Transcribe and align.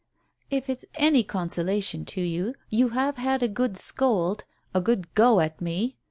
"If 0.49 0.67
it's 0.67 0.87
any 0.95 1.21
consolation 1.23 2.05
to 2.05 2.21
you, 2.21 2.55
you 2.71 2.89
have 2.89 3.17
had 3.17 3.43
a 3.43 3.47
good 3.47 3.77
scold— 3.77 4.45
a 4.73 4.81
good 4.81 5.13
go 5.13 5.39
at 5.39 5.61
me 5.61 5.95